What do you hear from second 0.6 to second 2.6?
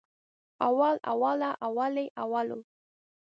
اول، اوله، اولې، اولو